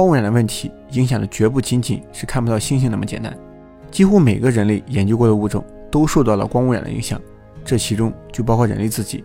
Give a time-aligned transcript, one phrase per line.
[0.00, 3.36] 光污染的问题影响的绝不仅仅是看不到星星那么简单，
[3.90, 7.20] 几乎每个人类研究过的物种都受到了光污染的影响，
[7.66, 9.22] 这其中就包括人类自己。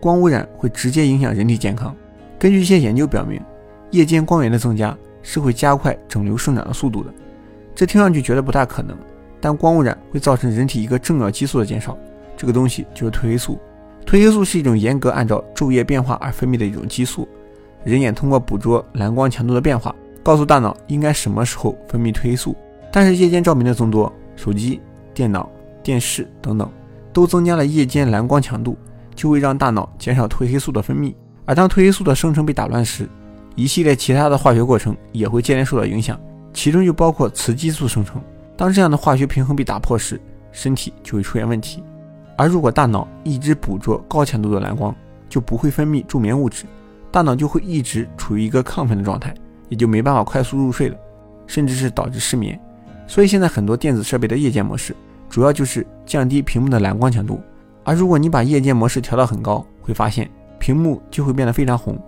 [0.00, 1.94] 光污染会直接影响人体健康。
[2.36, 3.40] 根据一些研究表明，
[3.92, 7.14] 夜间光源的增加是会加快肿瘤生长的速度的。
[7.72, 8.98] 这听上去觉得不大可能，
[9.40, 11.96] 但光污染会造成人体一个重要激素的减少，
[12.36, 13.56] 这个东西就是褪黑素。
[14.04, 17.28] 褪黑素是一种严格按照昼夜变化而分泌的一种激素。
[17.84, 19.94] 人眼通过捕捉蓝光强度的变化，
[20.28, 22.54] 告诉大脑应该什么时候分泌褪黑素。
[22.92, 24.78] 但是夜间照明的增多，手机、
[25.14, 25.48] 电脑、
[25.82, 26.70] 电视等等，
[27.14, 28.76] 都增加了夜间蓝光强度，
[29.14, 31.14] 就会让大脑减少褪黑素的分泌。
[31.46, 33.08] 而当褪黑素的生成被打乱时，
[33.56, 36.20] 一系列其他的化学过程也会接连受到影响。
[36.52, 38.20] 其中就包括雌激素生成。
[38.54, 40.20] 当这样的化学平衡被打破时，
[40.52, 41.82] 身体就会出现问题。
[42.36, 44.94] 而如果大脑一直捕捉高强度的蓝光，
[45.26, 46.66] 就不会分泌助眠物质，
[47.10, 49.32] 大脑就会一直处于一个亢奋的状态，
[49.68, 50.96] 也就没办法快速入睡了，
[51.46, 52.58] 甚至是导致失眠。
[53.06, 54.94] 所以现在很多电子设备的夜间模式，
[55.28, 57.40] 主要就是降低屏幕的蓝光强度。
[57.84, 61.98] 而如果你把夜间模式调到很高，会发现屏幕就会变得非常红，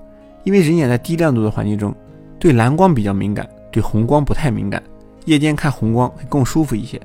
[0.45, 1.95] 因为人眼在低亮度的环境中，
[2.39, 3.49] 对蓝光比较敏感。
[3.73, 4.83] 对红光不太敏感，
[5.27, 7.01] 夜间看红光会更舒服一些，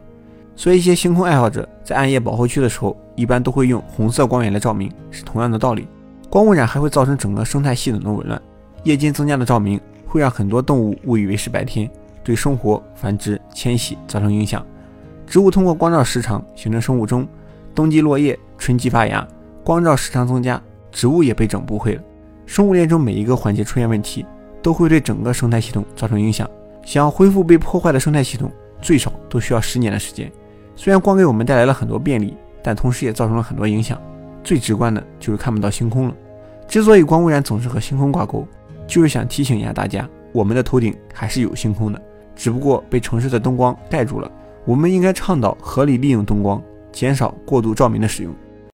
[0.55, 5.87] 所以一些星空爱好者在暗夜保护区的时候，一般都会用红色光源来照明，是同样的道理。
[6.27, 8.41] 光污染还会造成整个生态系统的紊乱，
[8.83, 9.79] 夜间增加的照明
[10.15, 11.89] 会让很多动物误以为是白天，
[12.23, 14.65] 对生活、繁殖、迁徙造成影响。
[15.27, 17.27] 植物通过光照时长形成生物钟，
[17.73, 19.27] 冬季落叶，春季发芽，
[19.63, 22.01] 光照时长增加，植物也被整不会了。
[22.45, 24.25] 生物链中每一个环节出现问题。
[24.65, 26.49] 都会对整个生态系统造成影响。
[26.83, 30.31] 想要恢复被破坏的生态系统，最少都需要十年的时间。
[30.75, 34.01] 虽然光给我们带来了很多便利，但同时也造成了很多影响。
[34.43, 36.15] 最直观的就是看不到星空了。
[36.67, 38.43] 之所以光污染总是和星空挂钩，
[38.87, 42.01] 就是想提醒一下大家，我们的头顶还是有星空的，
[42.35, 44.31] 只不过被城市的灯光盖住了。
[44.65, 46.61] 我们应该倡导合理利用灯光，
[46.91, 48.33] 减少过度照明的使用。